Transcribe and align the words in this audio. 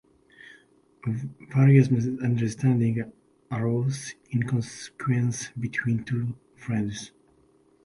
Various 1.05 1.91
misunderstandings 1.91 3.05
arose 3.51 4.15
in 4.31 4.41
consequence 4.41 5.49
between 5.51 5.97
the 5.97 6.03
two 6.05 6.35
friends. 6.55 7.11